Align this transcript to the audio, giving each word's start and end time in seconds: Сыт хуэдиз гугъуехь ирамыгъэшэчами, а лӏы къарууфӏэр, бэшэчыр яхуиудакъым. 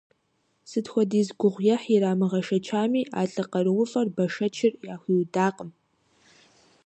Сыт 0.69 0.85
хуэдиз 0.91 1.27
гугъуехь 1.39 1.87
ирамыгъэшэчами, 1.95 3.01
а 3.19 3.21
лӏы 3.31 3.43
къарууфӏэр, 3.51 4.07
бэшэчыр 4.15 4.73
яхуиудакъым. 4.93 5.69